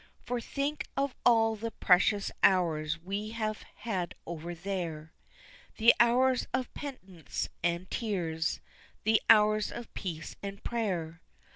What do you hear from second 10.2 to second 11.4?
and prayer.